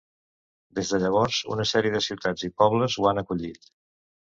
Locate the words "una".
1.57-1.67